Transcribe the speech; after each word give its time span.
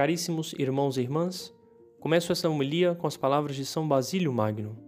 Caríssimos 0.00 0.54
irmãos 0.58 0.96
e 0.96 1.02
irmãs, 1.02 1.52
começo 2.00 2.32
esta 2.32 2.48
homilia 2.48 2.94
com 2.94 3.06
as 3.06 3.18
palavras 3.18 3.54
de 3.54 3.66
São 3.66 3.86
Basílio 3.86 4.32
Magno. 4.32 4.78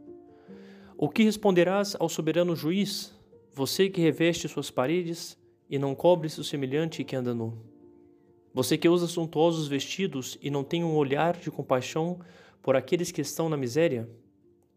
O 0.96 1.06
que 1.06 1.22
responderás 1.22 1.94
ao 2.00 2.08
soberano 2.08 2.56
juiz, 2.56 3.14
você 3.52 3.90
que 3.90 4.00
reveste 4.00 4.48
suas 4.48 4.70
paredes 4.70 5.36
e 5.68 5.78
não 5.78 5.94
cobre 5.94 6.30
seu 6.30 6.42
semelhante 6.42 7.04
que 7.04 7.14
anda 7.14 7.34
nu? 7.34 7.58
Você 8.54 8.78
que 8.78 8.88
usa 8.88 9.06
suntuosos 9.06 9.68
vestidos 9.68 10.38
e 10.40 10.48
não 10.48 10.64
tem 10.64 10.82
um 10.82 10.96
olhar 10.96 11.36
de 11.36 11.50
compaixão 11.50 12.18
por 12.62 12.74
aqueles 12.74 13.12
que 13.12 13.20
estão 13.20 13.50
na 13.50 13.56
miséria? 13.58 14.08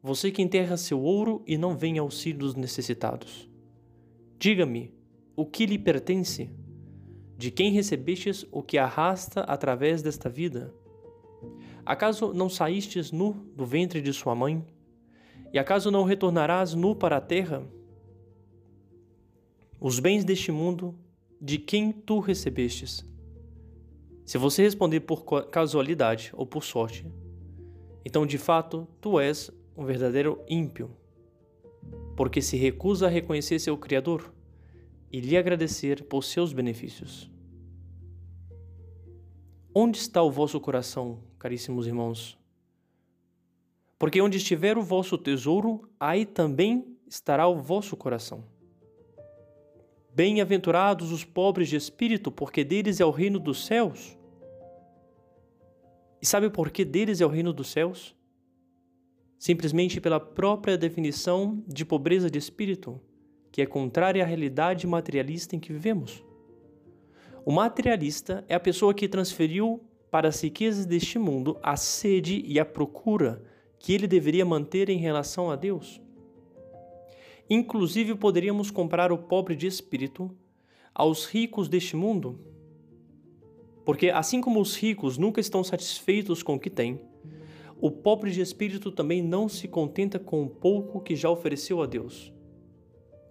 Você 0.03 0.31
que 0.31 0.41
enterra 0.41 0.75
seu 0.75 0.99
ouro 0.99 1.43
e 1.47 1.57
não 1.57 1.77
vem 1.77 1.97
auxílio 1.97 2.39
dos 2.39 2.55
necessitados? 2.55 3.49
Diga-me, 4.37 4.91
o 5.33 5.45
que 5.45 5.65
lhe 5.65 5.79
pertence? 5.79 6.49
De 7.37 7.51
quem 7.51 7.71
recebestes 7.71 8.45
o 8.51 8.63
que 8.63 8.77
arrasta 8.77 9.41
através 9.41 10.01
desta 10.01 10.29
vida? 10.29 10.73
Acaso 11.85 12.33
não 12.33 12.49
saístes 12.49 13.11
nu 13.11 13.33
do 13.55 13.65
ventre 13.65 14.01
de 14.01 14.13
sua 14.13 14.33
mãe? 14.33 14.65
E 15.53 15.59
acaso 15.59 15.91
não 15.91 16.03
retornarás 16.03 16.73
nu 16.73 16.95
para 16.95 17.17
a 17.17 17.21
terra? 17.21 17.63
Os 19.79 19.99
bens 19.99 20.23
deste 20.23 20.51
mundo, 20.51 20.95
de 21.39 21.57
quem 21.57 21.91
tu 21.91 22.19
recebestes? 22.19 23.05
Se 24.25 24.37
você 24.37 24.63
responder 24.63 25.01
por 25.01 25.23
casualidade 25.51 26.31
ou 26.33 26.45
por 26.45 26.63
sorte, 26.63 27.05
então 28.03 28.25
de 28.25 28.37
fato 28.37 28.87
tu 28.99 29.19
és 29.19 29.51
um 29.77 29.85
verdadeiro 29.85 30.41
ímpio, 30.49 30.89
porque 32.15 32.41
se 32.41 32.57
recusa 32.57 33.05
a 33.05 33.09
reconhecer 33.09 33.59
seu 33.59 33.77
Criador 33.77 34.33
e 35.15 35.21
lhe 35.21 35.37
agradecer 35.37 36.03
por 36.03 36.25
seus 36.25 36.51
benefícios. 36.51 37.31
Onde 39.73 39.97
está 39.97 40.21
o 40.21 40.29
vosso 40.29 40.59
coração, 40.59 41.23
caríssimos 41.39 41.87
irmãos? 41.87 42.37
Porque 43.97 44.21
onde 44.21 44.35
estiver 44.35 44.77
o 44.77 44.83
vosso 44.83 45.17
tesouro, 45.17 45.89
aí 45.97 46.25
também 46.25 46.97
estará 47.07 47.47
o 47.47 47.55
vosso 47.55 47.95
coração. 47.95 48.43
Bem-aventurados 50.13 51.13
os 51.13 51.23
pobres 51.23 51.69
de 51.69 51.77
espírito, 51.77 52.29
porque 52.29 52.65
deles 52.65 52.99
é 52.99 53.05
o 53.05 53.09
reino 53.09 53.39
dos 53.39 53.65
céus. 53.65 54.17
E 56.21 56.25
sabe 56.25 56.49
por 56.49 56.71
que 56.71 56.83
deles 56.83 57.21
é 57.21 57.25
o 57.25 57.29
reino 57.29 57.53
dos 57.53 57.69
céus? 57.69 58.13
Simplesmente 59.39 60.01
pela 60.01 60.19
própria 60.19 60.77
definição 60.77 61.63
de 61.65 61.85
pobreza 61.85 62.29
de 62.29 62.37
espírito 62.37 62.99
que 63.55 63.61
é 63.61 63.65
contrária 63.65 64.21
à 64.21 64.27
realidade 64.27 64.85
materialista 64.85 65.55
em 65.55 65.59
que 65.61 65.71
vivemos. 65.71 66.21
O 67.45 67.53
materialista 67.53 68.43
é 68.49 68.55
a 68.55 68.59
pessoa 68.59 68.93
que 68.93 69.07
transferiu 69.07 69.81
para 70.11 70.27
as 70.27 70.41
riquezas 70.41 70.85
deste 70.85 71.17
mundo 71.17 71.57
a 71.63 71.77
sede 71.77 72.43
e 72.45 72.59
a 72.59 72.65
procura 72.65 73.41
que 73.79 73.93
ele 73.93 74.07
deveria 74.07 74.43
manter 74.43 74.89
em 74.89 74.97
relação 74.97 75.49
a 75.49 75.55
Deus. 75.55 76.01
Inclusive, 77.49 78.15
poderíamos 78.15 78.71
comparar 78.71 79.13
o 79.13 79.17
pobre 79.17 79.55
de 79.55 79.67
espírito 79.67 80.29
aos 80.93 81.25
ricos 81.25 81.69
deste 81.69 81.95
mundo. 81.95 82.37
Porque, 83.85 84.09
assim 84.09 84.41
como 84.41 84.59
os 84.59 84.75
ricos 84.75 85.17
nunca 85.17 85.39
estão 85.39 85.63
satisfeitos 85.63 86.43
com 86.43 86.55
o 86.55 86.59
que 86.59 86.69
têm, 86.69 86.99
o 87.79 87.89
pobre 87.89 88.31
de 88.31 88.41
espírito 88.41 88.91
também 88.91 89.21
não 89.21 89.47
se 89.47 89.65
contenta 89.65 90.19
com 90.19 90.43
o 90.43 90.49
pouco 90.49 90.99
que 90.99 91.15
já 91.15 91.29
ofereceu 91.29 91.81
a 91.81 91.85
Deus 91.85 92.34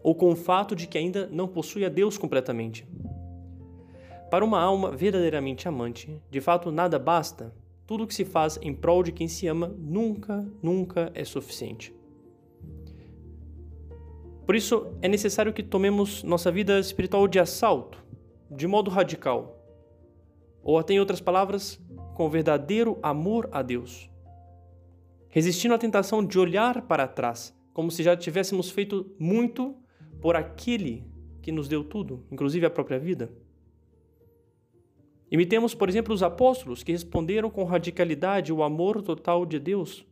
ou 0.04 0.14
com 0.14 0.30
o 0.30 0.36
fato 0.36 0.76
de 0.76 0.86
que 0.86 0.98
ainda 0.98 1.26
não 1.32 1.48
possui 1.48 1.82
a 1.82 1.88
Deus 1.88 2.18
completamente. 2.18 2.86
Para 4.30 4.44
uma 4.44 4.60
alma 4.60 4.90
verdadeiramente 4.90 5.66
amante, 5.66 6.20
de 6.30 6.42
fato 6.42 6.70
nada 6.70 6.98
basta, 6.98 7.54
tudo 7.86 8.04
o 8.04 8.06
que 8.06 8.14
se 8.14 8.24
faz 8.24 8.58
em 8.60 8.74
prol 8.74 9.02
de 9.02 9.10
quem 9.10 9.26
se 9.26 9.46
ama 9.46 9.74
nunca, 9.78 10.46
nunca 10.62 11.10
é 11.14 11.24
suficiente. 11.24 11.94
Por 14.44 14.54
isso, 14.54 14.86
é 15.00 15.08
necessário 15.08 15.54
que 15.54 15.62
tomemos 15.62 16.22
nossa 16.22 16.52
vida 16.52 16.78
espiritual 16.78 17.26
de 17.26 17.38
assalto, 17.38 18.04
de 18.50 18.66
modo 18.66 18.90
radical, 18.90 19.58
ou 20.62 20.78
até 20.78 20.92
em 20.92 21.00
outras 21.00 21.20
palavras, 21.20 21.80
com 22.14 22.28
verdadeiro 22.28 22.98
amor 23.02 23.48
a 23.50 23.62
Deus. 23.62 24.10
Resistindo 25.30 25.72
à 25.72 25.78
tentação 25.78 26.22
de 26.22 26.38
olhar 26.38 26.82
para 26.82 27.08
trás, 27.08 27.56
como 27.72 27.90
se 27.90 28.02
já 28.02 28.14
tivéssemos 28.14 28.70
feito 28.70 29.10
muito 29.18 29.74
por 30.24 30.36
aquele 30.36 31.04
que 31.42 31.52
nos 31.52 31.68
deu 31.68 31.84
tudo, 31.84 32.24
inclusive 32.32 32.64
a 32.64 32.70
própria 32.70 32.98
vida. 32.98 33.30
Imitemos, 35.30 35.74
por 35.74 35.86
exemplo, 35.86 36.14
os 36.14 36.22
apóstolos 36.22 36.82
que 36.82 36.92
responderam 36.92 37.50
com 37.50 37.62
radicalidade 37.64 38.50
o 38.50 38.62
amor 38.62 39.02
total 39.02 39.44
de 39.44 39.58
Deus 39.58 40.06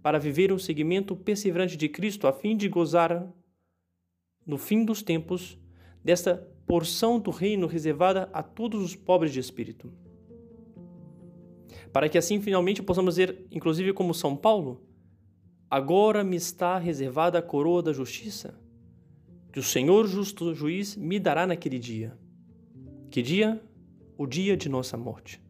para 0.00 0.20
viver 0.20 0.52
um 0.52 0.58
seguimento 0.58 1.16
perseverante 1.16 1.76
de 1.76 1.88
Cristo 1.88 2.28
a 2.28 2.32
fim 2.32 2.56
de 2.56 2.68
gozar, 2.68 3.28
no 4.46 4.56
fim 4.56 4.84
dos 4.84 5.02
tempos, 5.02 5.58
desta 6.04 6.36
porção 6.64 7.18
do 7.18 7.32
reino 7.32 7.66
reservada 7.66 8.30
a 8.32 8.44
todos 8.44 8.80
os 8.80 8.94
pobres 8.94 9.32
de 9.32 9.40
espírito. 9.40 9.92
Para 11.92 12.08
que 12.08 12.18
assim 12.18 12.40
finalmente 12.40 12.84
possamos 12.84 13.16
dizer, 13.16 13.48
inclusive 13.50 13.92
como 13.92 14.14
São 14.14 14.36
Paulo, 14.36 14.86
agora 15.68 16.22
me 16.22 16.36
está 16.36 16.78
reservada 16.78 17.40
a 17.40 17.42
coroa 17.42 17.82
da 17.82 17.92
justiça 17.92 18.69
que 19.52 19.58
o 19.58 19.62
Senhor 19.62 20.06
justo 20.06 20.54
juiz 20.54 20.96
me 20.96 21.18
dará 21.18 21.46
naquele 21.46 21.78
dia. 21.78 22.16
Que 23.10 23.22
dia? 23.22 23.60
O 24.16 24.26
dia 24.26 24.56
de 24.56 24.68
nossa 24.68 24.96
morte. 24.96 25.42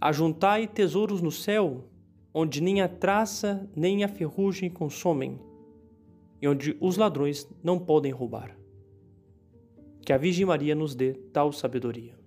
Ajuntai 0.00 0.66
tesouros 0.66 1.22
no 1.22 1.30
céu, 1.30 1.84
onde 2.32 2.60
nem 2.60 2.82
a 2.82 2.88
traça 2.88 3.68
nem 3.76 4.02
a 4.02 4.08
ferrugem 4.08 4.68
consomem, 4.68 5.38
e 6.42 6.48
onde 6.48 6.76
os 6.80 6.96
ladrões 6.96 7.48
não 7.62 7.78
podem 7.78 8.12
roubar. 8.12 8.58
Que 10.02 10.12
a 10.12 10.18
Virgem 10.18 10.44
Maria 10.44 10.74
nos 10.74 10.94
dê 10.94 11.14
tal 11.32 11.52
sabedoria. 11.52 12.23